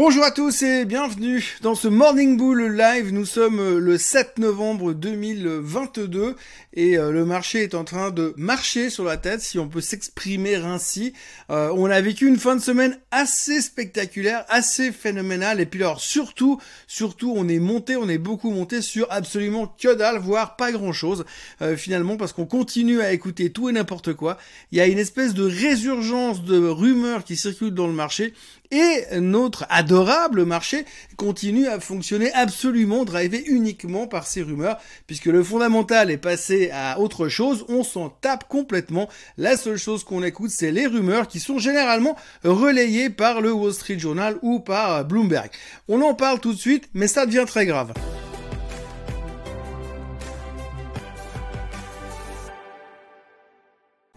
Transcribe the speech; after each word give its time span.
Bonjour 0.00 0.22
à 0.22 0.30
tous 0.30 0.62
et 0.62 0.84
bienvenue 0.84 1.56
dans 1.60 1.74
ce 1.74 1.88
Morning 1.88 2.36
Bull 2.36 2.76
Live. 2.76 3.12
Nous 3.12 3.24
sommes 3.24 3.58
euh, 3.58 3.80
le 3.80 3.98
7 3.98 4.38
novembre 4.38 4.92
2022 4.92 6.36
et 6.74 6.96
euh, 6.96 7.10
le 7.10 7.24
marché 7.24 7.64
est 7.64 7.74
en 7.74 7.82
train 7.82 8.12
de 8.12 8.32
marcher 8.36 8.90
sur 8.90 9.02
la 9.02 9.16
tête, 9.16 9.40
si 9.40 9.58
on 9.58 9.66
peut 9.66 9.80
s'exprimer 9.80 10.54
ainsi. 10.54 11.14
Euh, 11.50 11.72
on 11.74 11.86
a 11.86 12.00
vécu 12.00 12.28
une 12.28 12.36
fin 12.36 12.54
de 12.54 12.60
semaine 12.60 12.96
assez 13.10 13.60
spectaculaire, 13.60 14.44
assez 14.48 14.92
phénoménale 14.92 15.58
et 15.60 15.66
puis 15.66 15.82
alors 15.82 16.00
surtout, 16.00 16.60
surtout 16.86 17.34
on 17.36 17.48
est 17.48 17.58
monté, 17.58 17.96
on 17.96 18.08
est 18.08 18.18
beaucoup 18.18 18.52
monté 18.52 18.82
sur 18.82 19.08
absolument 19.10 19.66
que 19.66 19.92
dalle, 19.92 20.20
voire 20.20 20.54
pas 20.54 20.70
grand 20.70 20.92
chose 20.92 21.24
finalement 21.76 22.16
parce 22.16 22.32
qu'on 22.32 22.46
continue 22.46 23.00
à 23.00 23.12
écouter 23.12 23.50
tout 23.50 23.68
et 23.68 23.72
n'importe 23.72 24.14
quoi. 24.14 24.38
Il 24.70 24.78
y 24.78 24.80
a 24.80 24.86
une 24.86 25.00
espèce 25.00 25.34
de 25.34 25.42
résurgence 25.42 26.44
de 26.44 26.68
rumeurs 26.68 27.24
qui 27.24 27.36
circulent 27.36 27.74
dans 27.74 27.88
le 27.88 27.92
marché 27.92 28.32
et 28.70 29.18
notre 29.18 29.64
adorable 29.88 30.44
marché 30.44 30.84
continue 31.16 31.66
à 31.66 31.80
fonctionner 31.80 32.30
absolument 32.34 33.06
drivé 33.06 33.42
uniquement 33.46 34.06
par 34.06 34.26
ces 34.26 34.42
rumeurs, 34.42 34.76
puisque 35.06 35.24
le 35.24 35.42
fondamental 35.42 36.10
est 36.10 36.18
passé 36.18 36.70
à 36.74 37.00
autre 37.00 37.28
chose, 37.28 37.64
on 37.70 37.82
s'en 37.82 38.10
tape 38.10 38.46
complètement. 38.48 39.08
La 39.38 39.56
seule 39.56 39.78
chose 39.78 40.04
qu'on 40.04 40.22
écoute, 40.22 40.50
c'est 40.50 40.72
les 40.72 40.86
rumeurs 40.86 41.26
qui 41.26 41.40
sont 41.40 41.58
généralement 41.58 42.16
relayées 42.44 43.08
par 43.08 43.40
le 43.40 43.50
Wall 43.50 43.72
Street 43.72 43.98
Journal 43.98 44.36
ou 44.42 44.60
par 44.60 45.06
Bloomberg. 45.06 45.48
On 45.88 46.02
en 46.02 46.12
parle 46.12 46.38
tout 46.38 46.52
de 46.52 46.58
suite, 46.58 46.90
mais 46.92 47.06
ça 47.06 47.24
devient 47.24 47.46
très 47.46 47.64
grave. 47.64 47.94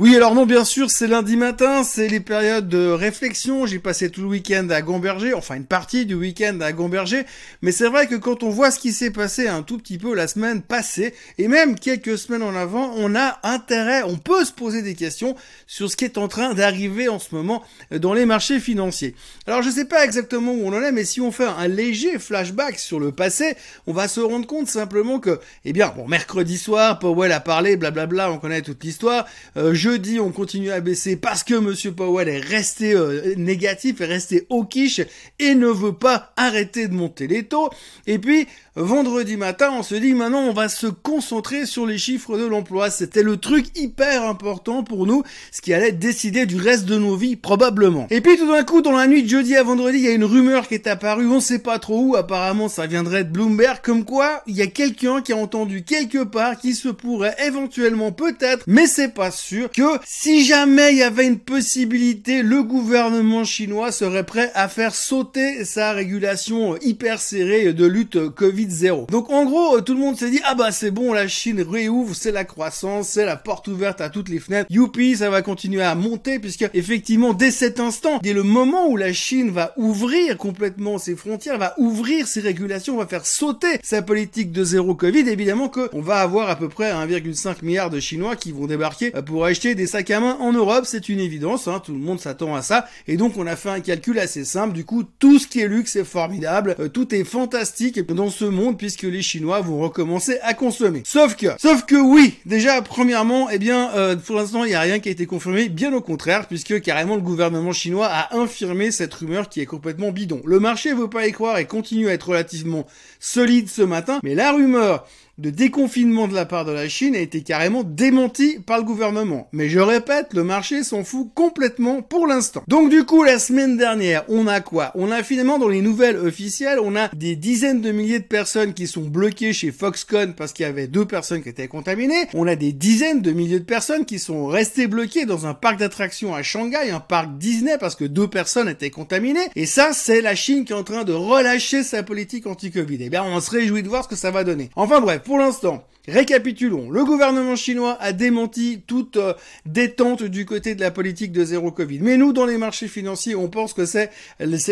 Oui, 0.01 0.15
alors 0.15 0.33
non, 0.33 0.47
bien 0.47 0.65
sûr, 0.65 0.89
c'est 0.89 1.05
lundi 1.05 1.37
matin, 1.37 1.83
c'est 1.83 2.07
les 2.07 2.19
périodes 2.19 2.67
de 2.67 2.87
réflexion. 2.87 3.67
J'ai 3.67 3.77
passé 3.77 4.09
tout 4.09 4.21
le 4.21 4.27
week-end 4.29 4.67
à 4.71 4.81
Gamberger, 4.81 5.35
enfin 5.35 5.53
une 5.53 5.67
partie 5.67 6.07
du 6.07 6.15
week-end 6.15 6.59
à 6.59 6.71
Gamberger. 6.71 7.21
Mais 7.61 7.71
c'est 7.71 7.87
vrai 7.87 8.07
que 8.07 8.15
quand 8.15 8.41
on 8.41 8.49
voit 8.49 8.71
ce 8.71 8.79
qui 8.79 8.93
s'est 8.93 9.11
passé 9.11 9.47
un 9.47 9.61
tout 9.61 9.77
petit 9.77 9.99
peu 9.99 10.15
la 10.15 10.25
semaine 10.25 10.63
passée, 10.63 11.13
et 11.37 11.47
même 11.47 11.77
quelques 11.77 12.17
semaines 12.17 12.41
en 12.41 12.55
avant, 12.55 12.95
on 12.97 13.13
a 13.13 13.37
intérêt, 13.43 14.01
on 14.01 14.17
peut 14.17 14.43
se 14.43 14.51
poser 14.51 14.81
des 14.81 14.95
questions 14.95 15.35
sur 15.67 15.91
ce 15.91 15.95
qui 15.95 16.05
est 16.05 16.17
en 16.17 16.27
train 16.27 16.55
d'arriver 16.55 17.07
en 17.07 17.19
ce 17.19 17.35
moment 17.35 17.63
dans 17.91 18.15
les 18.15 18.25
marchés 18.25 18.59
financiers. 18.59 19.13
Alors 19.45 19.61
je 19.61 19.69
sais 19.69 19.85
pas 19.85 20.03
exactement 20.03 20.51
où 20.51 20.63
on 20.65 20.73
en 20.73 20.81
est, 20.81 20.91
mais 20.91 21.05
si 21.05 21.21
on 21.21 21.31
fait 21.31 21.45
un 21.45 21.67
léger 21.67 22.17
flashback 22.17 22.79
sur 22.79 22.99
le 22.99 23.11
passé, 23.11 23.55
on 23.85 23.93
va 23.93 24.07
se 24.07 24.19
rendre 24.19 24.47
compte 24.47 24.67
simplement 24.67 25.19
que, 25.19 25.39
eh 25.63 25.73
bien, 25.73 25.93
bon, 25.95 26.07
mercredi 26.07 26.57
soir, 26.57 26.97
Powell 26.97 27.31
a 27.33 27.39
parlé, 27.39 27.77
blablabla, 27.77 28.31
on 28.31 28.39
connaît 28.39 28.63
toute 28.63 28.83
l'histoire. 28.83 29.27
Euh, 29.57 29.75
on 30.19 30.31
continue 30.31 30.71
à 30.71 30.79
baisser 30.79 31.15
parce 31.15 31.43
que 31.43 31.55
Monsieur 31.55 31.91
Powell 31.91 32.29
est 32.29 32.39
resté 32.39 32.93
euh, 32.93 33.35
négatif, 33.35 34.01
est 34.01 34.05
resté 34.05 34.47
quiche 34.69 35.01
et 35.39 35.55
ne 35.55 35.67
veut 35.67 35.93
pas 35.93 36.31
arrêter 36.37 36.87
de 36.87 36.93
monter 36.93 37.27
les 37.27 37.43
taux. 37.43 37.69
Et 38.07 38.19
puis, 38.19 38.47
vendredi 38.75 39.37
matin, 39.37 39.71
on 39.73 39.83
se 39.83 39.95
dit 39.95 40.13
maintenant 40.13 40.41
on 40.41 40.53
va 40.53 40.69
se 40.69 40.87
concentrer 40.87 41.65
sur 41.65 41.85
les 41.85 41.97
chiffres 41.97 42.37
de 42.37 42.45
l'emploi. 42.45 42.89
C'était 42.89 43.23
le 43.23 43.37
truc 43.37 43.65
hyper 43.75 44.23
important 44.23 44.83
pour 44.83 45.05
nous, 45.05 45.23
ce 45.51 45.61
qui 45.61 45.73
allait 45.73 45.91
décider 45.91 46.45
du 46.45 46.57
reste 46.57 46.85
de 46.85 46.97
nos 46.97 47.15
vies 47.15 47.35
probablement. 47.35 48.07
Et 48.09 48.21
puis 48.21 48.37
tout 48.37 48.47
d'un 48.47 48.63
coup, 48.63 48.81
dans 48.81 48.91
la 48.91 49.07
nuit 49.07 49.27
jeudi 49.27 49.55
à 49.55 49.63
vendredi, 49.63 49.97
il 49.97 50.05
y 50.05 50.07
a 50.07 50.11
une 50.11 50.23
rumeur 50.23 50.67
qui 50.67 50.75
est 50.75 50.87
apparue, 50.87 51.27
on 51.27 51.39
sait 51.39 51.59
pas 51.59 51.79
trop 51.79 51.99
où, 52.01 52.15
apparemment 52.15 52.69
ça 52.69 52.87
viendrait 52.87 53.23
de 53.23 53.29
Bloomberg, 53.29 53.81
comme 53.81 54.05
quoi 54.05 54.43
il 54.47 54.55
y 54.55 54.61
a 54.61 54.67
quelqu'un 54.67 55.21
qui 55.21 55.33
a 55.33 55.37
entendu 55.37 55.83
quelque 55.83 56.23
part 56.23 56.57
qui 56.57 56.75
se 56.75 56.89
pourrait 56.89 57.35
éventuellement 57.45 58.11
peut-être, 58.11 58.63
mais 58.67 58.87
c'est 58.87 59.13
pas 59.13 59.31
sûr, 59.31 59.69
si 60.05 60.45
jamais 60.45 60.91
il 60.91 60.97
y 60.97 61.03
avait 61.03 61.25
une 61.25 61.39
possibilité, 61.39 62.43
le 62.43 62.63
gouvernement 62.63 63.43
chinois 63.43 63.91
serait 63.91 64.25
prêt 64.25 64.51
à 64.53 64.67
faire 64.67 64.95
sauter 64.95 65.65
sa 65.65 65.91
régulation 65.91 66.77
hyper 66.81 67.19
serrée 67.19 67.73
de 67.73 67.85
lutte 67.85 68.29
Covid 68.29 68.69
0 68.69 69.07
Donc 69.09 69.29
en 69.29 69.45
gros, 69.45 69.81
tout 69.81 69.93
le 69.93 69.99
monde 69.99 70.17
s'est 70.17 70.29
dit 70.29 70.41
ah 70.45 70.55
bah 70.55 70.71
c'est 70.71 70.91
bon, 70.91 71.13
la 71.13 71.27
Chine 71.27 71.61
réouvre, 71.61 72.15
c'est 72.15 72.31
la 72.31 72.45
croissance, 72.45 73.09
c'est 73.09 73.25
la 73.25 73.35
porte 73.35 73.67
ouverte 73.67 74.01
à 74.01 74.09
toutes 74.09 74.29
les 74.29 74.39
fenêtres. 74.39 74.67
Youpi, 74.69 75.17
ça 75.17 75.29
va 75.29 75.41
continuer 75.41 75.81
à 75.81 75.95
monter 75.95 76.39
puisque 76.39 76.69
effectivement 76.73 77.33
dès 77.33 77.51
cet 77.51 77.79
instant, 77.79 78.19
dès 78.21 78.33
le 78.33 78.43
moment 78.43 78.87
où 78.87 78.97
la 78.97 79.13
Chine 79.13 79.51
va 79.51 79.73
ouvrir 79.77 80.37
complètement 80.37 80.97
ses 80.97 81.15
frontières, 81.15 81.57
va 81.57 81.73
ouvrir 81.77 82.27
ses 82.27 82.41
régulations, 82.41 82.97
va 82.97 83.07
faire 83.07 83.25
sauter 83.25 83.79
sa 83.83 84.01
politique 84.01 84.51
de 84.51 84.63
zéro 84.63 84.95
Covid, 84.95 85.29
évidemment 85.29 85.69
que 85.69 85.89
on 85.93 86.01
va 86.01 86.17
avoir 86.17 86.49
à 86.49 86.55
peu 86.55 86.69
près 86.69 86.91
1,5 86.91 87.63
milliard 87.63 87.89
de 87.89 87.99
Chinois 87.99 88.35
qui 88.35 88.51
vont 88.51 88.67
débarquer 88.67 89.11
pour 89.25 89.45
acheter 89.45 89.70
des 89.75 89.87
sacs 89.87 90.11
à 90.11 90.19
main 90.19 90.37
en 90.39 90.53
Europe, 90.53 90.85
c'est 90.85 91.09
une 91.09 91.19
évidence, 91.19 91.67
hein, 91.67 91.81
tout 91.83 91.93
le 91.93 91.99
monde 91.99 92.19
s'attend 92.19 92.55
à 92.55 92.61
ça. 92.61 92.87
Et 93.07 93.17
donc 93.17 93.37
on 93.37 93.47
a 93.47 93.55
fait 93.55 93.69
un 93.69 93.79
calcul 93.79 94.19
assez 94.19 94.45
simple. 94.45 94.73
Du 94.73 94.85
coup, 94.85 95.03
tout 95.03 95.39
ce 95.39 95.47
qui 95.47 95.59
est 95.59 95.67
luxe 95.67 95.95
est 95.95 96.03
formidable, 96.03 96.75
euh, 96.79 96.87
tout 96.87 97.13
est 97.13 97.23
fantastique 97.23 97.99
dans 97.99 98.29
ce 98.29 98.45
monde 98.45 98.77
puisque 98.77 99.03
les 99.03 99.21
Chinois 99.21 99.61
vont 99.61 99.79
recommencer 99.79 100.37
à 100.41 100.53
consommer. 100.53 101.03
Sauf 101.05 101.35
que, 101.35 101.47
sauf 101.59 101.85
que 101.85 101.95
oui, 101.95 102.35
déjà 102.45 102.81
premièrement, 102.81 103.49
eh 103.49 103.59
bien, 103.59 103.91
euh, 103.95 104.15
pour 104.15 104.35
l'instant, 104.35 104.63
il 104.63 104.69
n'y 104.69 104.75
a 104.75 104.81
rien 104.81 104.99
qui 104.99 105.09
a 105.09 105.11
été 105.11 105.25
confirmé, 105.25 105.69
bien 105.69 105.93
au 105.93 106.01
contraire, 106.01 106.47
puisque 106.47 106.81
carrément 106.81 107.15
le 107.15 107.21
gouvernement 107.21 107.73
chinois 107.73 108.07
a 108.07 108.35
infirmé 108.37 108.91
cette 108.91 109.13
rumeur 109.13 109.49
qui 109.49 109.61
est 109.61 109.65
complètement 109.65 110.11
bidon. 110.11 110.41
Le 110.45 110.59
marché 110.59 110.93
veut 110.93 111.09
pas 111.09 111.27
y 111.27 111.31
croire 111.31 111.57
et 111.57 111.65
continue 111.65 112.09
à 112.09 112.13
être 112.13 112.29
relativement 112.29 112.85
solide 113.19 113.69
ce 113.69 113.81
matin, 113.81 114.19
mais 114.23 114.35
la 114.35 114.51
rumeur 114.51 115.05
de 115.41 115.49
déconfinement 115.49 116.27
de 116.27 116.35
la 116.35 116.45
part 116.45 116.65
de 116.65 116.71
la 116.71 116.87
Chine 116.87 117.15
a 117.15 117.19
été 117.19 117.41
carrément 117.41 117.83
démenti 117.83 118.59
par 118.59 118.77
le 118.77 118.83
gouvernement. 118.83 119.47
Mais 119.51 119.69
je 119.69 119.79
répète, 119.79 120.33
le 120.33 120.43
marché 120.43 120.83
s'en 120.83 121.03
fout 121.03 121.29
complètement 121.33 122.01
pour 122.03 122.27
l'instant. 122.27 122.63
Donc 122.67 122.89
du 122.89 123.05
coup, 123.05 123.23
la 123.23 123.39
semaine 123.39 123.75
dernière, 123.75 124.23
on 124.29 124.45
a 124.47 124.61
quoi? 124.61 124.91
On 124.95 125.11
a 125.11 125.23
finalement 125.23 125.57
dans 125.57 125.67
les 125.67 125.81
nouvelles 125.81 126.17
officielles, 126.17 126.79
on 126.79 126.95
a 126.95 127.09
des 127.15 127.35
dizaines 127.35 127.81
de 127.81 127.91
milliers 127.91 128.19
de 128.19 128.25
personnes 128.25 128.73
qui 128.73 128.85
sont 128.85 129.01
bloquées 129.01 129.53
chez 129.53 129.71
Foxconn 129.71 130.33
parce 130.33 130.53
qu'il 130.53 130.65
y 130.65 130.69
avait 130.69 130.87
deux 130.87 131.05
personnes 131.05 131.41
qui 131.41 131.49
étaient 131.49 131.67
contaminées. 131.67 132.27
On 132.35 132.47
a 132.47 132.55
des 132.55 132.71
dizaines 132.71 133.21
de 133.21 133.31
milliers 133.31 133.59
de 133.59 133.65
personnes 133.65 134.05
qui 134.05 134.19
sont 134.19 134.45
restées 134.45 134.87
bloquées 134.87 135.25
dans 135.25 135.47
un 135.47 135.55
parc 135.55 135.79
d'attractions 135.79 136.35
à 136.35 136.43
Shanghai, 136.43 136.91
un 136.91 136.99
parc 136.99 137.37
Disney 137.39 137.77
parce 137.79 137.95
que 137.95 138.05
deux 138.05 138.27
personnes 138.27 138.69
étaient 138.69 138.91
contaminées. 138.91 139.39
Et 139.55 139.65
ça, 139.65 139.91
c'est 139.93 140.21
la 140.21 140.35
Chine 140.35 140.65
qui 140.65 140.73
est 140.73 140.75
en 140.75 140.83
train 140.83 141.03
de 141.03 141.13
relâcher 141.13 141.81
sa 141.83 142.03
politique 142.03 142.45
anti-Covid. 142.45 142.97
Eh 143.01 143.09
bien, 143.09 143.23
on 143.23 143.39
se 143.41 143.49
réjouit 143.49 143.81
de 143.81 143.89
voir 143.89 144.03
ce 144.03 144.09
que 144.09 144.15
ça 144.15 144.29
va 144.29 144.43
donner. 144.43 144.69
Enfin 144.75 145.01
bref, 145.01 145.21
pour 145.31 145.39
l'instant, 145.39 145.87
récapitulons. 146.09 146.89
Le 146.89 147.05
gouvernement 147.05 147.55
chinois 147.55 147.95
a 148.01 148.11
démenti 148.11 148.81
toute 148.85 149.15
euh, 149.15 149.33
détente 149.65 150.23
du 150.23 150.45
côté 150.45 150.75
de 150.75 150.81
la 150.81 150.91
politique 150.91 151.31
de 151.31 151.45
zéro 151.45 151.71
Covid. 151.71 151.99
Mais 152.01 152.17
nous, 152.17 152.33
dans 152.33 152.45
les 152.45 152.57
marchés 152.57 152.89
financiers, 152.89 153.33
on 153.33 153.47
pense 153.47 153.71
que 153.71 153.85
c'est 153.85 154.11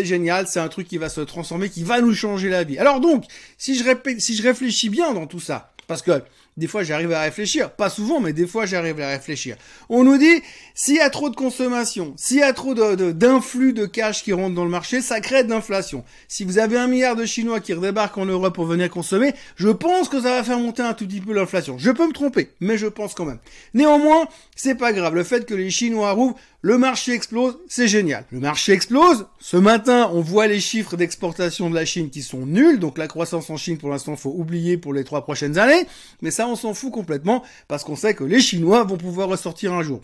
génial, 0.04 0.48
c'est 0.50 0.60
un 0.60 0.68
truc 0.68 0.90
qui 0.90 0.98
va 0.98 1.08
se 1.08 1.22
transformer, 1.22 1.70
qui 1.70 1.84
va 1.84 2.02
nous 2.02 2.14
changer 2.14 2.50
la 2.50 2.66
vie. 2.66 2.78
Alors 2.78 3.00
donc, 3.00 3.24
si 3.58 3.74
je 3.74 4.44
réfléchis 4.44 4.90
bien 4.90 5.14
dans 5.14 5.28
tout 5.28 5.40
ça, 5.40 5.72
parce 5.88 6.02
que 6.02 6.22
des 6.60 6.68
fois, 6.68 6.84
j'arrive 6.84 7.12
à 7.14 7.22
réfléchir. 7.22 7.72
Pas 7.72 7.90
souvent, 7.90 8.20
mais 8.20 8.34
des 8.34 8.46
fois, 8.46 8.66
j'arrive 8.66 9.00
à 9.00 9.08
réfléchir. 9.08 9.56
On 9.88 10.04
nous 10.04 10.18
dit, 10.18 10.44
s'il 10.76 10.96
y 10.96 11.00
a 11.00 11.10
trop 11.10 11.30
de 11.30 11.36
consommation, 11.36 12.14
s'il 12.18 12.38
y 12.38 12.44
a 12.44 12.52
trop 12.54 12.74
d'influx 12.76 13.74
de, 13.74 13.86
cash 13.86 14.24
qui 14.24 14.34
rentre 14.34 14.54
dans 14.54 14.66
le 14.66 14.70
marché, 14.70 15.02
ça 15.02 15.22
crée 15.22 15.44
de 15.44 15.50
l'inflation. 15.50 16.04
Si 16.28 16.44
vous 16.44 16.60
avez 16.60 16.78
un 16.78 16.88
milliard 16.88 17.16
de 17.16 17.26
Chinois 17.26 17.62
qui 17.62 17.74
redébarquent 17.74 18.18
en 18.18 18.26
Europe 18.26 18.54
pour 18.54 18.66
venir 18.66 18.90
consommer, 18.90 19.34
je 19.56 19.70
pense 19.70 20.10
que 20.10 20.22
ça 20.22 20.36
va 20.36 20.44
faire 20.44 20.60
monter 20.60 20.82
un 20.82 20.94
tout 20.94 21.08
petit 21.08 21.22
peu 21.22 21.34
l'inflation. 21.34 21.78
Je 21.78 21.92
peux 21.92 22.06
me 22.06 22.14
tromper, 22.14 22.50
mais 22.60 22.78
je 22.78 22.88
pense 22.88 23.14
quand 23.14 23.26
même. 23.26 23.40
Néanmoins, 23.74 24.28
c'est 24.56 24.76
pas 24.76 24.92
grave. 24.92 25.16
Le 25.16 25.24
fait 25.24 25.46
que 25.46 25.54
les 25.54 25.72
Chinois 25.72 26.12
rouvrent, 26.12 26.36
le 26.62 26.78
marché 26.78 27.14
explose, 27.14 27.58
c'est 27.70 27.88
génial. 27.88 28.26
Le 28.32 28.42
marché 28.42 28.74
explose. 28.74 29.28
Ce 29.40 29.56
matin, 29.56 30.10
on 30.14 30.20
voit 30.20 30.48
les 30.48 30.60
chiffres 30.60 30.98
d'exportation 30.98 31.70
de 31.70 31.76
la 31.76 31.86
Chine 31.86 32.10
qui 32.10 32.22
sont 32.22 32.46
nuls. 32.46 32.80
Donc 32.80 32.98
la 32.98 33.08
croissance 33.08 33.50
en 33.50 33.56
Chine, 33.56 33.78
pour 33.78 33.90
l'instant, 33.90 34.18
faut 34.18 34.34
oublier 34.36 34.78
pour 34.78 34.94
les 34.94 35.06
trois 35.06 35.24
prochaines 35.24 35.58
années. 35.58 35.88
Mais 36.22 36.32
ça, 36.32 36.48
on 36.48 36.58
s'en 36.58 36.74
fout 36.74 36.92
complètement 36.92 37.44
parce 37.70 37.86
qu'on 37.86 37.96
sait 37.96 38.14
que 38.14 38.26
les 38.26 38.42
Chinois 38.42 38.84
vont 38.84 38.98
pouvoir 38.98 39.30
ressortir 39.30 39.74
un 39.74 39.84
jour. 39.84 40.02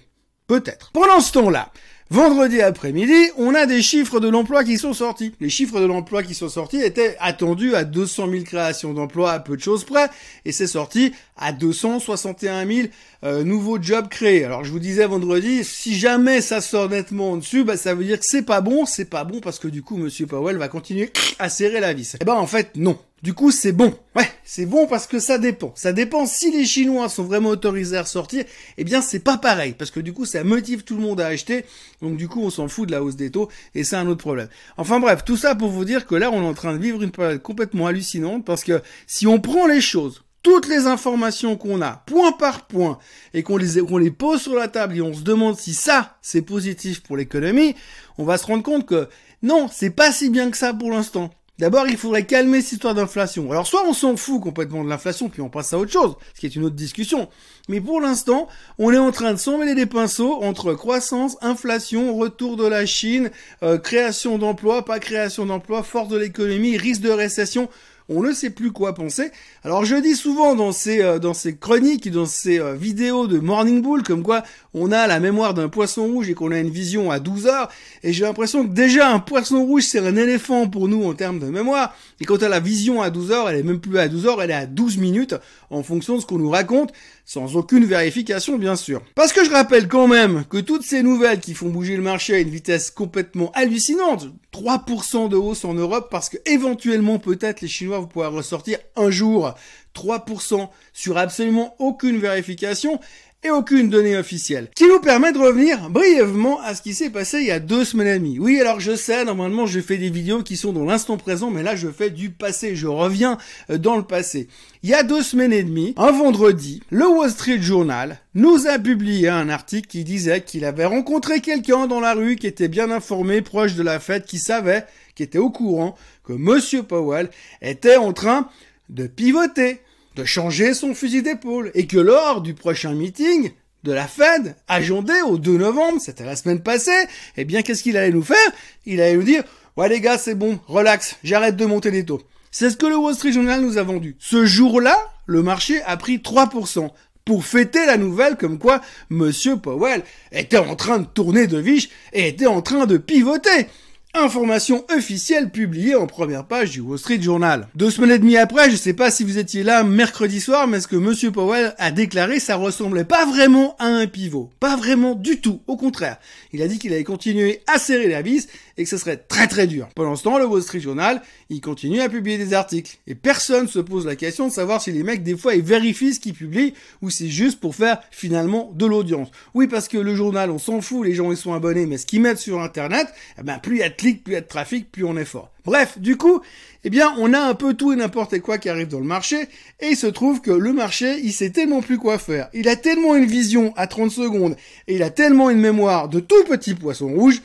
Peut-être. 0.48 0.92
Pendant 0.94 1.20
ce 1.20 1.32
temps-là, 1.34 1.72
Vendredi 2.12 2.62
après-midi, 2.62 3.32
on 3.36 3.56
a 3.56 3.66
des 3.66 3.82
chiffres 3.82 4.20
de 4.20 4.30
l'emploi 4.30 4.64
qui 4.64 4.78
sont 4.78 4.94
sortis. 4.94 5.34
Les 5.40 5.50
chiffres 5.50 5.80
de 5.80 5.86
l'emploi 5.86 6.22
qui 6.22 6.36
sont 6.36 6.50
sortis 6.50 6.80
étaient 6.80 7.18
attendus 7.20 7.74
à 7.74 7.84
200 7.84 8.30
000 8.30 8.44
créations 8.44 8.94
d'emplois 8.94 9.32
à 9.32 9.40
peu 9.40 9.58
de 9.58 9.62
choses 9.62 9.86
près, 9.86 10.08
et 10.46 10.52
c'est 10.52 10.68
sorti 10.68 11.14
à 11.36 11.52
261 11.52 12.68
000 12.68 12.88
euh, 13.24 13.44
nouveaux 13.44 13.82
jobs 13.82 14.08
créés. 14.08 14.46
Alors 14.46 14.64
je 14.64 14.72
vous 14.72 14.78
disais 14.78 15.08
vendredi, 15.08 15.64
si 15.64 15.98
jamais 15.98 16.42
ça 16.42 16.62
sort 16.62 16.90
nettement 16.90 17.32
en 17.32 17.38
dessus, 17.38 17.64
bah, 17.64 17.76
ça 17.76 17.96
veut 17.96 18.04
dire 18.06 18.20
que 18.20 18.26
c'est 18.28 18.44
pas 18.44 18.62
bon, 18.62 18.86
c'est 18.86 19.10
pas 19.10 19.24
bon 19.24 19.40
parce 19.40 19.58
que 19.58 19.68
du 19.68 19.82
coup 19.82 19.98
Monsieur 19.98 20.28
Powell 20.28 20.58
va 20.58 20.68
continuer 20.68 21.12
à 21.40 21.50
serrer 21.50 21.80
la 21.80 21.94
vis. 21.94 22.18
Eh 22.22 22.24
ben 22.24 22.36
en 22.36 22.46
fait 22.46 22.70
non. 22.76 23.00
Du 23.26 23.34
coup, 23.34 23.50
c'est 23.50 23.72
bon. 23.72 23.92
Ouais, 24.16 24.30
c'est 24.44 24.68
bon 24.68 24.86
parce 24.86 25.08
que 25.08 25.18
ça 25.18 25.40
dépend. 25.40 25.74
Ça 25.74 25.94
dépend 25.94 26.28
si 26.28 26.52
les 26.52 26.64
Chinois 26.64 27.10
sont 27.10 27.24
vraiment 27.24 27.50
autorisés 27.50 27.98
à 27.98 28.04
ressortir. 28.04 28.46
Eh 28.78 28.84
bien, 28.84 29.02
c'est 29.02 29.18
pas 29.18 29.40
pareil 29.40 29.74
parce 29.76 29.90
que 29.90 30.00
du 30.00 30.14
coup, 30.14 30.26
ça 30.26 30.44
motive 30.44 30.84
tout 30.84 30.96
le 30.96 31.02
monde 31.02 31.20
à 31.20 31.26
acheter. 31.26 31.66
Donc 32.04 32.18
du 32.18 32.28
coup, 32.28 32.44
on 32.44 32.52
s'en 32.52 32.68
fout 32.68 32.88
de 32.88 32.92
la 32.92 33.02
hausse 33.02 33.16
des 33.16 33.32
taux 33.32 33.50
et 33.74 33.84
c'est 33.84 33.96
un 33.96 34.06
autre 34.06 34.20
problème. 34.20 34.48
Enfin 34.78 35.00
bref, 35.00 35.26
tout 35.26 35.38
ça 35.38 35.56
pour 35.56 35.70
vous 35.70 35.86
dire 35.86 36.06
que 36.06 36.14
là, 36.14 36.30
on 36.32 36.44
est 36.44 36.46
en 36.46 36.54
train 36.54 36.74
de 36.74 36.78
vivre 36.78 37.02
une 37.02 37.10
période 37.10 37.42
complètement 37.42 37.88
hallucinante 37.88 38.46
parce 38.46 38.64
que 38.64 38.84
si 39.08 39.26
on 39.26 39.40
prend 39.40 39.66
les 39.66 39.82
choses 39.82 40.22
toutes 40.44 40.68
les 40.68 40.86
informations 40.86 41.58
qu'on 41.58 41.82
a, 41.82 42.04
point 42.06 42.32
par 42.32 42.68
point, 42.68 43.00
et 43.34 43.42
qu'on 43.42 43.58
les, 43.58 43.82
qu'on 43.82 43.98
les 43.98 44.12
pose 44.12 44.40
sur 44.40 44.54
la 44.54 44.68
table 44.68 44.98
et 44.98 45.02
on 45.02 45.16
se 45.16 45.22
demande 45.22 45.58
si 45.58 45.74
ça, 45.74 46.20
c'est 46.22 46.44
positif 46.44 47.02
pour 47.02 47.18
l'économie, 47.18 47.74
on 48.20 48.24
va 48.24 48.38
se 48.38 48.46
rendre 48.46 48.62
compte 48.62 48.86
que 48.86 49.10
Non, 49.42 49.68
c'est 49.68 49.90
pas 49.90 50.12
si 50.12 50.30
bien 50.30 50.52
que 50.52 50.58
ça 50.58 50.76
pour 50.76 50.92
l'instant. 50.92 51.32
D'abord, 51.58 51.88
il 51.88 51.96
faudrait 51.96 52.26
calmer 52.26 52.62
cette 52.62 52.74
histoire 52.74 52.94
d'inflation. 52.94 53.50
Alors, 53.50 53.66
soit 53.66 53.88
on 53.88 53.94
s'en 53.94 54.18
fout 54.18 54.42
complètement 54.42 54.84
de 54.84 54.90
l'inflation, 54.90 55.30
puis 55.30 55.42
on 55.42 55.48
passe 55.48 55.72
à 55.72 55.80
autre 55.80 55.92
chose, 55.92 56.16
ce 56.34 56.40
qui 56.42 56.46
est 56.48 56.56
une 56.56 56.66
autre 56.66 56.76
discussion. 56.76 57.30
Mais 57.70 57.80
pour 57.80 58.02
l'instant, 58.02 58.50
on 58.78 58.92
est 58.92 58.98
en 58.98 59.12
train 59.12 59.32
de 59.32 59.38
s'emmêler 59.38 59.74
des 59.74 59.86
pinceaux 59.86 60.44
entre 60.44 60.74
croissance, 60.74 61.38
inflation, 61.42 62.14
retour 62.18 62.58
de 62.58 62.68
la 62.68 62.86
Chine, 62.86 63.32
euh, 63.64 63.78
création 63.78 64.38
d'emplois, 64.38 64.84
pas 64.84 65.00
création 65.00 65.46
d'emplois, 65.46 65.82
force 65.82 66.10
de 66.10 66.18
l'économie, 66.18 66.76
risque 66.76 67.02
de 67.02 67.10
récession 67.10 67.70
on 68.10 68.22
ne 68.22 68.32
sait 68.32 68.50
plus 68.50 68.72
quoi 68.72 68.94
penser. 68.94 69.32
Alors 69.64 69.86
je 69.86 69.96
dis 69.96 70.16
souvent 70.16 70.56
dans 70.56 70.72
ces 70.72 71.02
euh, 71.02 71.20
dans 71.20 71.34
ces 71.34 71.56
chroniques, 71.56 72.12
dans 72.12 72.26
ces 72.26 72.60
euh, 72.60 72.74
vidéos 72.74 73.28
de 73.28 73.40
Morning 73.40 73.82
Bull, 73.82 74.04
comme 74.04 74.24
quoi 74.24 74.44
on 74.74 74.92
a 74.92 75.08
la 75.08 75.20
mémoire 75.20 75.54
d'un 75.54 75.70
poisson 75.70 76.06
rouge 76.06 76.30
et 76.30 76.34
qu'on 76.34 76.52
a 76.52 76.60
une 76.60 76.70
vision 76.70 77.12
à 77.12 77.20
12 77.20 77.48
heures, 77.48 77.70
et 78.04 78.14
j'ai 78.14 78.24
l'impression 78.24 78.68
que 78.68 78.74
déjà 78.74 79.10
un 79.10 79.20
poisson 79.20 79.66
rouge 79.66 79.84
c'est 79.84 80.00
un 80.00 80.16
éléphant 80.16 80.68
pour 80.68 80.88
nous 80.88 81.04
en 81.06 81.14
termes 81.14 81.40
de 81.40 81.48
mémoire, 81.48 81.96
et 82.20 82.26
quand 82.26 82.44
a 82.44 82.50
la 82.50 82.60
vision 82.60 83.02
à 83.02 83.10
12 83.10 83.32
heures, 83.32 83.50
elle 83.50 83.58
est 83.58 83.64
même 83.64 83.80
plus 83.80 83.98
à 83.98 84.08
12 84.08 84.26
heures, 84.28 84.42
elle 84.42 84.52
est 84.52 84.54
à 84.54 84.66
12 84.66 84.98
minutes, 84.98 85.36
en 85.70 85.82
fonction 85.82 86.16
de 86.16 86.22
ce 86.22 86.26
qu'on 86.26 86.38
nous 86.38 86.50
raconte, 86.50 86.92
sans 87.26 87.56
aucune 87.56 87.86
vérification 87.86 88.58
bien 88.58 88.76
sûr. 88.76 89.02
Parce 89.16 89.34
que 89.34 89.44
je 89.44 89.52
rappelle 89.52 89.88
quand 89.88 90.08
même 90.08 90.46
que 90.50 90.58
toutes 90.58 90.84
ces 90.84 91.04
nouvelles 91.04 91.40
qui 91.40 91.54
font 91.54 91.70
bouger 91.70 91.96
le 91.98 92.04
marché 92.04 92.36
à 92.36 92.40
une 92.40 92.50
vitesse 92.50 92.92
complètement 92.92 93.52
hallucinante, 93.54 94.28
3% 94.54 95.30
de 95.30 95.36
hausse 95.36 95.66
en 95.66 95.74
Europe 95.74 96.08
parce 96.12 96.30
que 96.30 96.38
éventuellement 96.46 97.20
peut-être 97.20 97.62
les 97.62 97.68
Chinois 97.68 98.00
vont 98.00 98.08
pouvoir 98.08 98.32
ressortir 98.32 98.78
un 98.96 99.10
jour 99.10 99.54
3% 99.96 100.70
sur 100.94 101.18
absolument 101.18 101.76
aucune 101.80 102.18
vérification, 102.18 103.00
et 103.46 103.52
aucune 103.52 103.90
donnée 103.90 104.18
officielle. 104.18 104.70
Qui 104.76 104.88
nous 104.88 105.00
permet 105.00 105.32
de 105.32 105.38
revenir 105.38 105.90
brièvement 105.90 106.60
à 106.62 106.74
ce 106.74 106.82
qui 106.82 106.96
s'est 106.96 107.12
passé 107.12 107.40
il 107.40 107.46
y 107.46 107.52
a 107.52 107.60
deux 107.60 107.86
semaines 107.86 108.08
et 108.08 108.18
demie. 108.18 108.40
Oui, 108.40 108.60
alors 108.60 108.80
je 108.80 108.96
sais, 108.96 109.24
normalement 109.24 109.68
je 109.68 109.80
fais 109.80 109.98
des 109.98 110.10
vidéos 110.10 110.42
qui 110.42 110.58
sont 110.58 110.74
dans 110.74 110.84
l'instant 110.84 111.18
présent, 111.18 111.52
mais 111.52 111.62
là 111.62 111.76
je 111.76 111.90
fais 111.90 112.10
du 112.10 112.32
passé, 112.32 112.76
je 112.76 112.88
reviens 112.88 113.38
euh, 113.70 113.78
dans 113.78 113.98
le 113.98 114.04
passé. 114.04 114.48
Il 114.82 114.90
y 114.90 114.96
a 114.96 115.04
deux 115.04 115.22
semaines 115.22 115.54
et 115.54 115.64
demie, 115.64 115.94
un 115.98 116.12
vendredi, 116.12 116.82
le 116.90 117.08
Wall 117.08 117.30
Street 117.30 117.62
Journal 117.62 118.20
nous 118.34 118.68
a 118.68 118.80
publié 118.80 119.30
un 119.30 119.50
article 119.50 119.88
qui 119.88 120.04
disait 120.04 120.42
qu'il 120.42 120.66
avait 120.66 120.86
rencontré 120.86 121.40
quelqu'un 121.40 121.86
dans 121.86 122.00
la 122.00 122.14
rue 122.14 122.38
qui 122.38 122.48
était 122.48 122.68
bien 122.68 122.90
informé, 122.90 123.44
proche 123.44 123.76
de 123.76 123.84
la 123.84 124.00
fête, 124.00 124.26
qui 124.26 124.40
savait, 124.40 124.86
qui 125.14 125.22
était 125.22 125.38
au 125.38 125.52
courant 125.52 125.96
que 126.24 126.34
Monsieur 126.34 126.82
Powell 126.82 127.30
était 127.62 127.98
en 127.98 128.12
train 128.12 128.50
de 128.90 129.06
pivoter 129.06 129.82
de 130.16 130.24
changer 130.24 130.74
son 130.74 130.96
fusil 130.96 131.22
d'épaule 131.22 131.72
et 131.76 131.88
que 131.88 131.98
lors 131.98 132.42
du 132.42 132.54
prochain 132.54 132.94
meeting 132.94 133.52
de 133.84 133.92
la 133.92 134.08
Fed, 134.08 134.56
agendé 134.68 135.14
au 135.28 135.38
2 135.38 135.58
novembre, 135.58 136.00
c'était 136.00 136.26
la 136.26 136.36
semaine 136.36 136.62
passée, 136.62 137.06
eh 137.38 137.46
bien 137.46 137.62
qu'est-ce 137.62 137.84
qu'il 137.84 137.98
allait 137.98 138.12
nous 138.12 138.24
faire? 138.24 138.38
Il 138.86 139.02
allait 139.02 139.16
nous 139.16 139.24
dire 139.24 139.44
"Ouais 139.78 139.90
les 139.90 140.00
gars, 140.00 140.18
c'est 140.18 140.36
bon, 140.36 140.60
relax, 140.68 141.18
j'arrête 141.24 141.58
de 141.58 141.66
monter 141.66 141.92
les 141.92 142.06
taux." 142.06 142.22
C'est 142.50 142.70
ce 142.70 142.78
que 142.78 142.86
le 142.86 142.96
Wall 142.96 143.14
Street 143.14 143.34
Journal 143.34 143.60
nous 143.60 143.78
a 143.78 143.84
vendu. 143.84 144.16
Ce 144.18 144.46
jour-là, 144.46 144.98
le 145.26 145.44
marché 145.44 145.82
a 145.84 145.98
pris 145.98 146.20
3% 146.20 146.90
pour 147.26 147.44
fêter 147.44 147.86
la 147.86 147.98
nouvelle 147.98 148.38
comme 148.38 148.60
quoi 148.60 148.82
Monsieur 149.10 149.58
Powell 149.58 150.04
était 150.32 150.58
en 150.58 150.76
train 150.76 151.00
de 151.00 151.06
tourner 151.06 151.48
de 151.48 151.58
viche 151.58 151.90
et 152.14 152.30
était 152.30 152.46
en 152.46 152.62
train 152.62 152.86
de 152.86 152.98
pivoter. 152.98 153.68
Information 154.18 154.86
officielle 154.96 155.50
publiée 155.50 155.94
en 155.94 156.08
première 156.08 156.46
page 156.46 156.72
du 156.72 156.80
Wall 156.80 156.98
Street 156.98 157.22
Journal. 157.22 157.68
Deux 157.76 157.92
semaines 157.92 158.12
et 158.12 158.20
demie 158.20 158.38
après, 158.38 158.72
je 158.72 158.78
sais 158.78 158.94
pas 158.94 159.12
si 159.12 159.26
vous 159.26 159.38
étiez 159.38 159.62
là 159.62 159.84
mercredi 159.84 160.40
soir, 160.40 160.68
mais 160.68 160.80
ce 160.80 160.88
que 160.88 160.96
Monsieur 160.96 161.32
Powell 161.32 161.76
a 161.78 161.92
déclaré, 161.92 162.40
ça 162.40 162.56
ressemblait 162.56 163.04
pas 163.04 163.26
vraiment 163.26 163.76
à 163.78 163.88
un 163.88 164.08
pivot? 164.08 164.50
Pas 164.62 164.78
vraiment 164.78 165.16
du 165.16 165.42
tout. 165.42 165.60
Au 165.68 165.76
contraire. 165.76 166.18
Il 166.54 166.62
a 166.62 166.70
dit 166.70 166.80
qu'il 166.80 166.94
allait 166.94 167.04
continuer 167.04 167.62
à 167.68 167.78
serrer 167.78 168.08
la 168.08 168.22
vis 168.22 168.48
et 168.78 168.84
que 168.84 168.90
ce 168.90 168.98
serait 168.98 169.18
très 169.18 169.48
très 169.48 169.68
dur. 169.68 169.90
Pendant 169.96 170.16
ce 170.16 170.24
temps, 170.24 170.38
le 170.38 170.46
Wall 170.46 170.62
Street 170.62 170.80
Journal, 170.80 171.22
il 171.50 171.60
continue 171.60 172.00
à 172.00 172.08
publier 172.08 172.38
des 172.38 172.54
articles. 172.54 172.98
Et 173.08 173.16
personne 173.16 173.68
se 173.68 173.80
pose 173.80 174.06
la 174.06 174.16
question 174.16 174.48
de 174.48 174.54
savoir 174.54 174.82
si 174.82 174.94
les 174.94 175.04
mecs, 175.04 175.24
des 175.24 175.36
fois, 175.36 175.56
ils 175.56 175.62
vérifient 175.62 176.14
ce 176.14 176.22
qu'ils 176.22 176.34
publient 176.34 176.74
ou 177.02 177.10
c'est 177.10 177.28
juste 177.28 177.60
pour 177.60 177.76
faire 177.76 178.00
finalement 178.12 178.72
de 178.74 178.86
l'audience. 178.86 179.28
Oui, 179.54 179.68
parce 179.68 179.90
que 179.90 179.98
le 179.98 180.16
journal, 180.16 180.52
on 180.52 180.58
s'en 180.58 180.80
fout, 180.80 181.06
les 181.06 181.14
gens 181.14 181.32
ils 181.32 181.38
sont 181.38 181.54
abonnés, 181.54 181.86
mais 181.86 181.98
ce 181.98 182.06
qu'ils 182.06 182.22
mettent 182.22 182.38
sur 182.38 182.62
Internet, 182.62 183.08
eh 183.38 183.44
ben, 183.44 183.60
plus 183.60 183.76
il 183.76 183.80
y 183.80 183.84
a 183.84 183.90
de 183.90 184.05
plus 184.14 184.32
il 184.32 184.34
y 184.34 184.38
a 184.38 184.42
de 184.42 184.48
trafic, 184.48 184.92
plus 184.92 185.04
on 185.04 185.18
est 185.18 185.26
fort. 185.26 185.52
Bref, 185.66 185.98
du 185.98 186.16
coup, 186.18 186.42
eh 186.84 186.90
bien, 186.90 187.14
on 187.18 187.34
a 187.34 187.40
un 187.40 187.56
peu 187.56 187.74
tout 187.74 187.92
et 187.92 187.96
n'importe 187.96 188.40
quoi 188.40 188.58
qui 188.58 188.70
arrive 188.70 188.88
dans 188.88 189.00
le 189.00 189.06
marché, 189.06 189.48
et 189.80 189.88
il 189.88 189.98
se 189.98 190.08
trouve 190.08 190.42
que 190.42 190.52
le 190.52 190.74
marché, 190.74 191.20
il 191.24 191.34
sait 191.34 191.50
tellement 191.50 191.82
plus 191.82 191.98
quoi 191.98 192.20
faire. 192.20 192.50
Il 192.54 192.70
a 192.70 192.76
tellement 192.76 193.16
une 193.16 193.26
vision 193.26 193.74
à 193.76 193.88
30 193.88 194.12
secondes, 194.12 194.56
et 194.88 194.96
il 194.96 195.04
a 195.04 195.10
tellement 195.10 195.50
une 195.50 195.60
mémoire 195.60 196.08
de 196.10 196.20
tout 196.20 196.44
petit 196.44 196.76
poisson 196.76 197.08
rouge, 197.08 197.42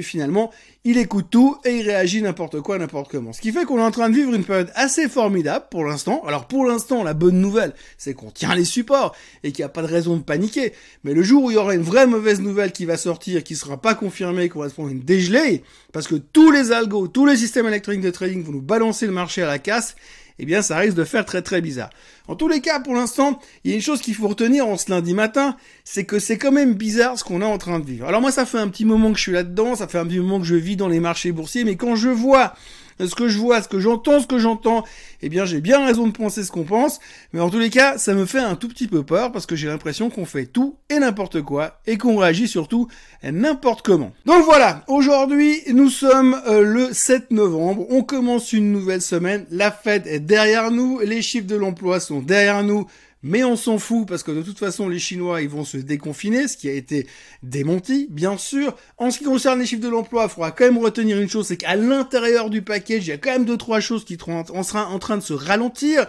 finalement, 0.00 0.50
il 0.84 0.96
écoute 0.96 1.26
tout 1.30 1.58
et 1.64 1.76
il 1.78 1.82
réagit 1.82 2.22
n'importe 2.22 2.60
quoi, 2.60 2.78
n'importe 2.78 3.10
comment. 3.10 3.32
Ce 3.32 3.40
qui 3.40 3.52
fait 3.52 3.64
qu'on 3.64 3.78
est 3.78 3.82
en 3.82 3.90
train 3.90 4.08
de 4.08 4.14
vivre 4.14 4.32
une 4.32 4.44
période 4.44 4.72
assez 4.74 5.08
formidable 5.08 5.66
pour 5.70 5.84
l'instant. 5.84 6.22
Alors 6.26 6.46
pour 6.46 6.64
l'instant, 6.64 7.04
la 7.04 7.14
bonne 7.14 7.40
nouvelle, 7.40 7.74
c'est 7.98 8.14
qu'on 8.14 8.30
tient 8.30 8.54
les 8.54 8.64
supports 8.64 9.14
et 9.44 9.52
qu'il 9.52 9.62
n'y 9.62 9.66
a 9.66 9.68
pas 9.68 9.82
de 9.82 9.86
raison 9.88 10.16
de 10.16 10.22
paniquer. 10.22 10.72
Mais 11.04 11.12
le 11.12 11.22
jour 11.22 11.44
où 11.44 11.50
il 11.50 11.54
y 11.54 11.56
aura 11.56 11.74
une 11.74 11.82
vraie 11.82 12.06
mauvaise 12.06 12.40
nouvelle 12.40 12.72
qui 12.72 12.84
va 12.84 12.96
sortir, 12.96 13.44
qui 13.44 13.56
sera 13.56 13.76
pas 13.76 13.94
confirmée, 13.94 14.48
qu'on 14.48 14.60
va 14.60 14.68
se 14.68 14.74
prendre 14.74 14.90
une 14.90 15.00
dégelée, 15.00 15.62
parce 15.92 16.06
que 16.06 16.14
tous 16.14 16.50
les 16.50 16.72
algos, 16.72 17.08
tous 17.08 17.26
les 17.26 17.36
systèmes 17.36 17.66
électroniques 17.66 18.02
de 18.02 18.10
trading 18.10 18.42
vont 18.42 18.52
nous 18.52 18.62
balancer 18.62 19.06
le 19.06 19.12
marché 19.12 19.42
à 19.42 19.46
la 19.46 19.58
casse, 19.58 19.96
eh 20.42 20.46
bien 20.46 20.60
ça 20.60 20.76
risque 20.76 20.96
de 20.96 21.04
faire 21.04 21.24
très 21.24 21.40
très 21.40 21.60
bizarre. 21.60 21.90
En 22.26 22.34
tous 22.34 22.48
les 22.48 22.60
cas, 22.60 22.80
pour 22.80 22.94
l'instant, 22.94 23.40
il 23.64 23.70
y 23.70 23.74
a 23.74 23.76
une 23.76 23.82
chose 23.82 24.00
qu'il 24.00 24.14
faut 24.14 24.28
retenir 24.28 24.66
en 24.66 24.76
ce 24.76 24.90
lundi 24.90 25.14
matin, 25.14 25.56
c'est 25.84 26.04
que 26.04 26.18
c'est 26.18 26.38
quand 26.38 26.52
même 26.52 26.74
bizarre 26.74 27.18
ce 27.18 27.24
qu'on 27.24 27.42
est 27.42 27.44
en 27.44 27.58
train 27.58 27.78
de 27.78 27.84
vivre. 27.84 28.06
Alors 28.06 28.20
moi, 28.20 28.32
ça 28.32 28.44
fait 28.44 28.58
un 28.58 28.68
petit 28.68 28.84
moment 28.84 29.12
que 29.12 29.18
je 29.18 29.22
suis 29.22 29.32
là-dedans, 29.32 29.76
ça 29.76 29.86
fait 29.88 29.98
un 29.98 30.06
petit 30.06 30.18
moment 30.18 30.40
que 30.40 30.46
je 30.46 30.56
vis 30.56 30.76
dans 30.76 30.88
les 30.88 31.00
marchés 31.00 31.32
boursiers, 31.32 31.64
mais 31.64 31.76
quand 31.76 31.94
je 31.94 32.08
vois 32.08 32.54
ce 32.98 33.14
que 33.14 33.28
je 33.28 33.38
vois, 33.38 33.62
ce 33.62 33.68
que 33.68 33.80
j'entends, 33.80 34.20
ce 34.20 34.26
que 34.26 34.38
j'entends, 34.38 34.84
eh 35.22 35.28
bien 35.28 35.44
j'ai 35.44 35.60
bien 35.60 35.84
raison 35.84 36.06
de 36.06 36.12
penser 36.12 36.42
ce 36.42 36.50
qu'on 36.50 36.64
pense, 36.64 37.00
mais 37.32 37.40
en 37.40 37.50
tous 37.50 37.58
les 37.58 37.70
cas, 37.70 37.98
ça 37.98 38.14
me 38.14 38.26
fait 38.26 38.38
un 38.38 38.56
tout 38.56 38.68
petit 38.68 38.88
peu 38.88 39.02
peur 39.02 39.32
parce 39.32 39.46
que 39.46 39.56
j'ai 39.56 39.68
l'impression 39.68 40.10
qu'on 40.10 40.26
fait 40.26 40.46
tout 40.46 40.76
et 40.88 40.98
n'importe 40.98 41.42
quoi 41.42 41.80
et 41.86 41.98
qu'on 41.98 42.16
réagit 42.16 42.48
surtout 42.48 42.88
n'importe 43.22 43.82
comment. 43.82 44.12
Donc 44.26 44.44
voilà, 44.44 44.84
aujourd'hui 44.88 45.60
nous 45.72 45.90
sommes 45.90 46.40
euh, 46.46 46.62
le 46.62 46.92
7 46.92 47.30
novembre, 47.30 47.86
on 47.90 48.02
commence 48.02 48.52
une 48.52 48.72
nouvelle 48.72 49.02
semaine, 49.02 49.46
la 49.50 49.70
fête 49.70 50.06
est 50.06 50.20
derrière 50.20 50.70
nous, 50.70 51.00
les 51.00 51.22
chiffres 51.22 51.46
de 51.46 51.56
l'emploi 51.56 52.00
sont 52.00 52.20
derrière 52.20 52.62
nous, 52.62 52.86
mais 53.22 53.44
on 53.44 53.56
s'en 53.56 53.78
fout 53.78 54.06
parce 54.06 54.22
que 54.22 54.32
de 54.32 54.42
toute 54.42 54.58
façon 54.58 54.88
les 54.88 54.98
Chinois 54.98 55.42
ils 55.42 55.48
vont 55.48 55.64
se 55.64 55.76
déconfiner, 55.76 56.48
ce 56.48 56.56
qui 56.56 56.68
a 56.68 56.72
été 56.72 57.06
démenti 57.42 58.06
bien 58.10 58.36
sûr. 58.36 58.76
En 58.98 59.10
ce 59.10 59.18
qui 59.18 59.24
concerne 59.24 59.60
les 59.60 59.66
chiffres 59.66 59.82
de 59.82 59.88
l'emploi, 59.88 60.24
il 60.24 60.30
faudra 60.30 60.50
quand 60.50 60.64
même 60.64 60.78
retenir 60.78 61.20
une 61.20 61.28
chose, 61.28 61.46
c'est 61.46 61.56
qu'à 61.56 61.76
l'intérieur 61.76 62.50
du 62.50 62.62
package, 62.62 63.06
il 63.06 63.10
y 63.10 63.12
a 63.12 63.18
quand 63.18 63.32
même 63.32 63.44
deux 63.44 63.56
trois 63.56 63.80
choses 63.80 64.04
qui 64.04 64.16
seront 64.16 64.44
en 64.50 64.98
train 64.98 65.16
de 65.16 65.22
se 65.22 65.32
ralentir. 65.32 66.06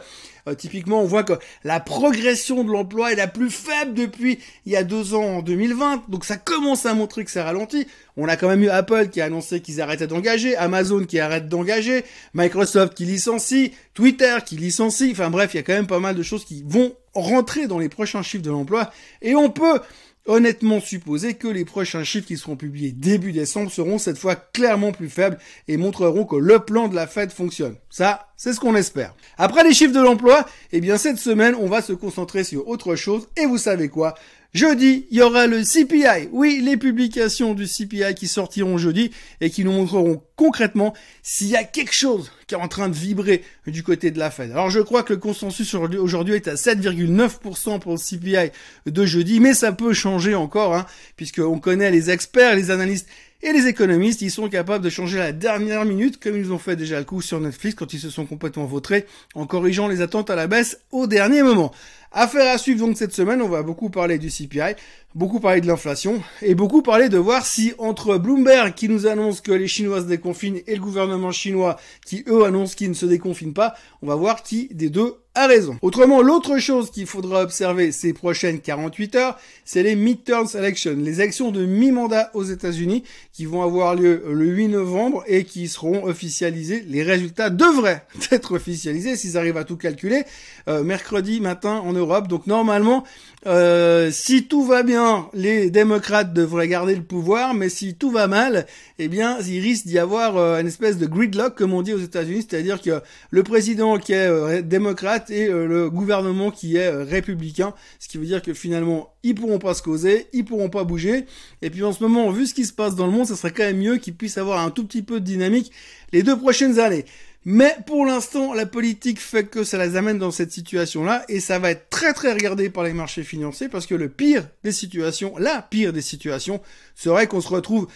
Euh, 0.48 0.56
typiquement, 0.56 1.02
on 1.02 1.06
voit 1.06 1.24
que 1.24 1.34
la 1.64 1.80
progression 1.80 2.64
de 2.64 2.72
l'emploi 2.72 3.14
est 3.14 3.16
la 3.16 3.28
plus 3.28 3.50
faible 3.50 3.94
depuis 3.94 4.40
il 4.66 4.74
y 4.74 4.76
a 4.76 4.84
deux 4.84 5.14
ans 5.14 5.38
en 5.38 5.42
2020. 5.42 6.04
Donc 6.10 6.26
ça 6.26 6.36
commence 6.36 6.86
à 6.86 6.94
montrer 6.94 7.24
que 7.24 7.32
ça 7.32 7.44
ralentit. 7.44 7.88
On 8.18 8.28
a 8.28 8.36
quand 8.36 8.50
même 8.50 8.64
eu 8.64 8.70
Apple 8.70 9.10
qui 9.10 9.22
a 9.22 9.26
annoncé 9.26 9.62
qu'ils 9.62 9.82
arrêtaient 9.82 10.08
d'engager, 10.08 10.56
Amazon 10.58 11.06
qui 11.06 11.20
arrête 11.20 11.48
d'engager, 11.48 12.04
Microsoft 12.34 12.94
qui 12.94 13.06
licencie, 13.06 13.72
Twitter 13.94 14.38
qui 14.46 14.58
licencie. 14.58 15.10
Enfin 15.12 15.30
bref, 15.30 15.54
il 15.54 15.58
y 15.58 15.60
a 15.60 15.64
quand 15.64 15.74
même 15.74 15.88
pas 15.88 16.00
mal 16.00 16.16
de 16.16 16.24
choses 16.24 16.44
qui 16.44 16.64
vont 16.68 16.94
rentrer 17.14 17.68
dans 17.68 17.80
les 17.80 17.90
prochains 17.90 18.24
chiffres 18.24 18.44
de 18.44 18.52
l'emploi. 18.52 18.92
Et 19.22 19.36
on 19.36 19.50
peut 19.50 19.80
honnêtement 20.26 20.80
supposer 20.80 21.34
que 21.34 21.48
les 21.48 21.66
prochains 21.66 22.04
chiffres 22.04 22.28
qui 22.28 22.38
seront 22.38 22.56
publiés 22.56 22.92
début 22.92 23.32
décembre 23.34 23.72
seront 23.72 23.98
cette 23.98 24.18
fois 24.18 24.36
clairement 24.36 24.92
plus 24.92 25.10
faibles 25.10 25.38
et 25.68 25.78
montreront 25.78 26.26
que 26.26 26.36
le 26.36 26.60
plan 26.60 26.88
de 26.88 26.96
la 26.96 27.08
Fed 27.08 27.32
fonctionne. 27.32 27.76
Ça, 27.90 28.28
c'est 28.38 28.54
ce 28.54 28.60
qu'on 28.60 28.76
espère. 28.76 29.16
Après 29.38 29.64
les 29.64 29.74
chiffres 29.74 29.94
de 29.94 30.02
l'emploi, 30.02 30.46
eh 30.72 30.82
bien 30.82 30.98
cette 30.98 31.18
semaine, 31.18 31.56
on 31.60 31.68
va 31.68 31.82
se 31.82 31.94
concentrer 31.94 32.44
sur 32.44 32.68
autre 32.68 32.96
chose 32.96 33.28
et 33.36 33.46
vous 33.46 33.58
savez 33.58 33.90
quoi? 33.90 34.16
Jeudi, 34.54 35.08
il 35.10 35.18
y 35.18 35.22
aura 35.24 35.48
le 35.48 35.64
CPI. 35.64 36.30
Oui, 36.32 36.62
les 36.64 36.78
publications 36.78 37.56
du 37.56 37.66
CPI 37.66 38.14
qui 38.16 38.28
sortiront 38.28 38.78
jeudi 38.78 39.10
et 39.42 39.50
qui 39.50 39.64
nous 39.64 39.72
montreront 39.72 40.22
concrètement 40.36 40.94
s'il 41.24 41.48
y 41.48 41.56
a 41.56 41.64
quelque 41.64 41.96
chose 41.96 42.32
qui 42.46 42.54
est 42.54 42.60
en 42.60 42.68
train 42.68 42.88
de 42.88 42.94
vibrer 42.94 43.44
du 43.66 43.82
côté 43.82 44.12
de 44.12 44.20
la 44.20 44.30
Fed. 44.30 44.52
Alors 44.52 44.70
je 44.70 44.80
crois 44.80 45.02
que 45.02 45.14
le 45.14 45.20
consensus 45.20 45.74
aujourd'hui 45.74 46.36
est 46.36 46.48
à 46.48 46.54
7,9% 46.54 47.80
pour 47.80 47.94
le 47.94 47.98
CPI 47.98 48.52
de 48.86 49.06
jeudi, 49.08 49.40
mais 49.40 49.56
ça 49.56 49.72
peut 49.72 49.94
changer 49.94 50.36
encore, 50.36 50.76
hein, 50.76 50.86
puisqu'on 51.16 51.58
connaît 51.58 51.90
les 51.90 52.12
experts, 52.12 52.56
les 52.56 52.70
analystes 52.70 53.08
et 53.44 53.52
les 53.52 53.68
économistes, 53.68 54.22
ils 54.22 54.32
sont 54.32 54.48
capables 54.48 54.84
de 54.84 54.90
changer 54.90 55.20
à 55.20 55.26
la 55.26 55.32
dernière 55.34 55.84
minute, 55.84 56.18
comme 56.18 56.38
ils 56.38 56.54
ont 56.54 56.58
fait 56.58 56.78
déjà 56.78 56.98
le 56.98 57.04
coup 57.04 57.22
sur 57.22 57.42
Netflix 57.42 57.76
quand 57.76 57.94
ils 57.94 58.00
se 58.00 58.10
sont 58.10 58.26
complètement 58.26 58.64
vautrés, 58.64 59.06
en 59.36 59.46
corrigeant 59.46 59.90
les 59.90 60.00
attentes 60.00 60.30
à 60.30 60.36
la 60.36 60.48
baisse 60.48 60.80
au 60.92 61.08
dernier 61.08 61.44
moment. 61.44 61.74
Affaire 62.14 62.54
à 62.54 62.58
suivre 62.58 62.86
donc 62.86 62.96
cette 62.96 63.12
semaine, 63.12 63.42
on 63.42 63.50
va 63.50 63.62
beaucoup 63.62 63.90
parler 63.90 64.18
du 64.18 64.30
CPI, 64.30 64.76
beaucoup 65.14 65.42
parler 65.42 65.60
de 65.60 65.68
l'inflation 65.68 66.24
et 66.42 66.56
beaucoup 66.56 66.82
parler 66.82 67.10
de 67.10 67.18
voir 67.18 67.46
si 67.46 67.74
entre 67.80 68.18
Bloomberg 68.18 68.76
qui 68.76 68.88
nous 68.88 69.08
annonce 69.08 69.42
que 69.42 69.52
les 69.52 69.68
Chinois 69.68 70.00
se 70.00 70.06
déconfinent 70.06 70.62
et 70.66 70.76
le 70.76 70.82
gouvernement 70.82 71.32
chinois 71.32 71.78
qui 72.06 72.24
eux 72.30 72.46
annoncent 72.46 72.76
qu'ils 72.76 72.90
ne 72.90 72.96
se 72.96 73.06
déconfinent 73.06 73.54
pas, 73.54 73.74
on 74.02 74.08
va 74.08 74.16
voir 74.16 74.44
qui 74.44 74.70
des 74.72 74.90
deux 74.90 75.23
a 75.36 75.48
raison. 75.48 75.78
Autrement, 75.82 76.22
l'autre 76.22 76.60
chose 76.60 76.92
qu'il 76.92 77.08
faudra 77.08 77.42
observer 77.42 77.92
ces 77.92 78.14
prochaines 78.14 78.60
48 78.60 79.16
heures, 79.16 79.40
c'est 79.66 79.82
les 79.82 79.96
midterm 79.96 80.48
elections, 80.54 80.96
les 80.96 81.22
élections 81.22 81.50
de 81.50 81.66
mi-mandat 81.66 82.30
aux 82.36 82.44
États-Unis 82.44 83.04
qui 83.32 83.46
vont 83.46 83.64
avoir 83.64 83.96
lieu 83.96 84.24
le 84.30 84.46
8 84.46 84.68
novembre 84.68 85.24
et 85.26 85.44
qui 85.44 85.68
seront 85.68 86.06
officialisées. 86.06 86.86
Les 86.88 87.02
résultats 87.02 87.50
devraient 87.50 88.06
être 88.32 88.54
officialisés 88.54 89.16
s'ils 89.16 89.36
arrivent 89.38 89.58
à 89.58 89.64
tout 89.64 89.78
calculer 89.78 90.24
euh, 90.68 90.84
mercredi 90.84 91.42
matin 91.42 91.82
en 91.84 91.94
Europe. 91.94 92.28
Donc 92.28 92.46
normalement, 92.46 93.04
euh, 93.48 94.12
si 94.12 94.46
tout 94.46 94.64
va 94.64 94.84
bien, 94.84 95.30
les 95.34 95.72
démocrates 95.72 96.34
devraient 96.34 96.68
garder 96.68 96.96
le 96.96 97.04
pouvoir, 97.04 97.56
mais 97.56 97.70
si 97.70 97.96
tout 97.96 98.12
va 98.12 98.28
mal, 98.28 98.68
eh 99.00 99.08
bien, 99.08 99.40
il 99.40 99.60
risque 99.62 99.88
d'y 99.88 99.98
avoir 99.98 100.38
euh, 100.38 100.62
une 100.62 100.68
espèce 100.68 101.00
de 101.00 101.08
gridlock, 101.08 101.56
comme 101.56 101.74
on 101.74 101.82
dit 101.82 101.94
aux 101.94 102.00
États-Unis, 102.00 102.46
c'est-à-dire 102.48 102.80
que 102.80 103.02
le 103.32 103.42
président 103.42 103.98
qui 103.98 104.14
est 104.14 104.62
démocrate 104.62 105.23
et 105.30 105.48
le 105.48 105.90
gouvernement 105.90 106.52
qui 106.52 106.76
est 106.78 106.90
républicain, 106.90 107.74
ce 108.00 108.08
qui 108.08 108.18
veut 108.18 108.26
dire 108.26 108.42
que 108.42 108.54
finalement, 108.54 109.14
ils 109.24 109.36
pourront 109.36 109.60
pas 109.60 109.74
se 109.74 109.82
causer, 109.82 110.28
ils 110.34 110.46
pourront 110.46 110.70
pas 110.70 110.84
bouger. 110.84 111.26
Et 111.62 111.70
puis 111.70 111.84
en 111.84 111.94
ce 111.94 112.04
moment, 112.04 112.30
vu 112.32 112.46
ce 112.46 112.54
qui 112.54 112.66
se 112.66 112.74
passe 112.74 112.96
dans 112.96 113.06
le 113.06 113.12
monde, 113.12 113.28
ça 113.28 113.36
serait 113.36 113.52
quand 113.52 113.64
même 113.64 113.78
mieux 113.78 113.98
qu'ils 113.98 114.16
puissent 114.16 114.38
avoir 114.38 114.60
un 114.60 114.70
tout 114.70 114.86
petit 114.86 115.02
peu 115.02 115.20
de 115.20 115.26
dynamique 115.26 115.72
les 116.12 116.24
deux 116.24 116.38
prochaines 116.38 116.80
années. 116.80 117.06
Mais 117.46 117.76
pour 117.86 118.06
l'instant, 118.06 118.54
la 118.54 118.66
politique 118.66 119.20
fait 119.20 119.44
que 119.44 119.66
ça 119.66 119.84
les 119.86 119.98
amène 119.98 120.18
dans 120.18 120.32
cette 120.32 120.52
situation-là 120.52 121.26
et 121.28 121.42
ça 121.42 121.60
va 121.60 121.72
être 121.72 121.90
très 121.90 122.14
très 122.14 122.32
regardé 122.32 122.70
par 122.70 122.86
les 122.86 122.94
marchés 122.94 123.24
financiers 123.24 123.68
parce 123.68 123.86
que 123.86 123.96
le 123.96 124.08
pire 124.08 124.48
des 124.64 124.72
situations, 124.72 125.38
la 125.38 125.62
pire 125.62 125.92
des 125.92 126.02
situations, 126.02 126.62
serait 126.96 127.28
qu'on 127.28 127.42
se 127.42 127.50
retrouve 127.50 127.88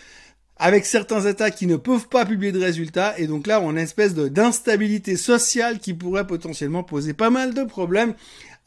avec 0.59 0.85
certains 0.85 1.21
États 1.25 1.51
qui 1.51 1.67
ne 1.67 1.75
peuvent 1.75 2.07
pas 2.07 2.25
publier 2.25 2.51
de 2.51 2.59
résultats 2.59 3.17
et 3.17 3.27
donc 3.27 3.47
là 3.47 3.61
on 3.61 3.69
a 3.69 3.71
une 3.71 3.77
espèce 3.77 4.13
d'instabilité 4.13 5.15
sociale 5.15 5.79
qui 5.79 5.93
pourrait 5.93 6.27
potentiellement 6.27 6.83
poser 6.83 7.13
pas 7.13 7.29
mal 7.29 7.53
de 7.53 7.63
problèmes 7.63 8.13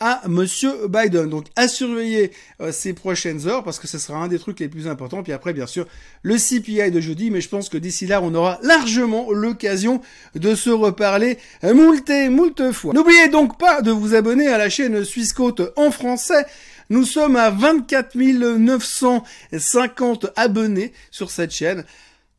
à 0.00 0.23
Monsieur 0.26 0.88
Biden. 0.88 1.28
Donc 1.28 1.47
à 1.54 1.68
surveiller 1.68 2.32
euh, 2.61 2.73
ces 2.73 2.94
prochaines 2.94 3.47
heures 3.47 3.62
parce 3.62 3.78
que 3.78 3.87
ce 3.87 3.99
sera 3.99 4.18
un 4.18 4.28
des 4.28 4.38
trucs 4.38 4.59
les 4.59 4.68
plus 4.68 4.88
importants. 4.88 5.23
Puis 5.23 5.32
après, 5.32 5.52
bien 5.52 5.66
sûr, 5.66 5.87
le 6.23 6.37
CPI 6.37 6.90
de 6.90 7.00
jeudi. 7.00 7.30
Mais 7.30 7.42
je 7.42 7.49
pense 7.49 7.68
que 7.68 7.78
d'ici 7.78 8.06
là, 8.06 8.20
on 8.23 8.35
aura 8.35 8.59
largement 8.62 9.30
l'occasion 9.30 10.00
de 10.35 10.54
se 10.54 10.70
reparler 10.70 11.38
moult 11.62 12.09
et 12.09 12.28
moult 12.30 12.73
fois. 12.73 12.94
N'oubliez 12.94 13.28
donc 13.28 13.59
pas 13.59 13.82
de 13.82 13.90
vous 13.90 14.14
abonner 14.14 14.49
à 14.49 14.59
la 14.59 14.70
chaîne 14.70 15.04
Suisse 15.04 15.35
Côte 15.35 15.61
en 15.76 15.90
français. 15.90 16.47
Nous 16.90 17.04
sommes 17.04 17.37
à 17.37 17.50
24 17.50 18.16
950 18.59 20.26
abonnés 20.37 20.92
sur 21.11 21.30
cette 21.30 21.52
chaîne. 21.52 21.85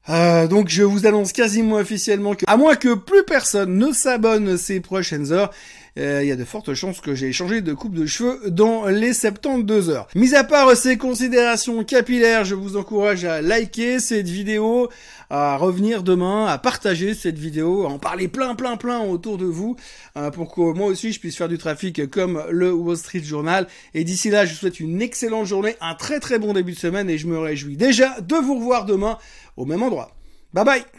Euh, 0.10 0.48
donc 0.48 0.68
je 0.68 0.84
vous 0.84 1.06
annonce 1.06 1.32
quasiment 1.32 1.76
officiellement 1.76 2.36
que, 2.36 2.44
à 2.48 2.58
moins 2.58 2.76
que 2.76 2.94
plus 2.96 3.24
personne 3.24 3.78
ne 3.78 3.92
s'abonne 3.94 4.58
ces 4.58 4.82
prochaines 4.82 5.32
heures, 5.32 5.52
euh, 5.98 6.22
il 6.24 6.28
y 6.28 6.32
a 6.32 6.36
de 6.36 6.46
fortes 6.46 6.74
chances 6.74 7.02
que 7.02 7.16
j'ai 7.16 7.32
changé 7.34 7.62
de 7.62 7.74
coupe 7.74 7.94
de 7.94 8.06
cheveux 8.06 8.50
dans 8.50 8.86
les 8.86 9.14
72 9.14 9.90
heures. 9.90 10.08
Mis 10.16 10.36
à 10.36 10.44
part 10.44 10.76
ces 10.76 10.98
considérations 10.98 11.84
capillaires, 11.84 12.46
je 12.46 12.56
vous 12.56 12.78
encourage 12.78 13.26
à 13.26 13.42
liker 13.42 14.00
cette 14.00 14.30
vidéo, 14.30 14.90
à 15.30 15.58
revenir 15.58 16.04
demain, 16.04 16.46
à 16.46 16.58
partager 16.58 17.14
cette 17.14 17.38
vidéo, 17.38 17.86
à 17.86 17.90
en 17.90 18.00
parler 18.00 18.28
plein 18.28 18.56
plein 18.56 18.78
plein 18.78 19.02
autour 19.02 19.38
de 19.38 19.46
vous, 19.46 19.76
euh, 20.18 20.32
pour 20.32 20.54
que 20.54 20.62
moi 20.62 20.88
aussi 20.88 21.12
je 21.12 21.20
puisse 21.20 21.36
faire 21.36 21.50
du 21.50 21.58
trafic 21.58 22.10
comme 22.10 22.44
le 22.50 22.72
Wall 22.72 22.98
Street 22.98 23.24
Journal. 23.24 23.68
Et 23.94 24.04
d'ici 24.04 24.30
là, 24.30 24.46
je 24.46 24.54
vous 24.54 24.60
souhaite 24.60 24.80
une 24.80 25.02
excellente 25.02 25.46
journée, 25.46 25.76
un 25.82 25.96
très 25.96 26.20
très 26.20 26.40
bon 26.40 26.54
début 26.54 26.74
de 26.74 26.80
semaine 26.80 27.10
et 27.10 27.18
je 27.18 27.28
me 27.28 27.38
réjouis 27.38 27.76
déjà 27.76 28.20
de 28.22 28.36
vous 28.36 28.56
revoir 28.56 28.86
demain 28.86 29.18
au 29.58 29.66
même 29.66 29.84
endroit. 29.84 30.16
Bye 30.54 30.66
bye 30.66 30.92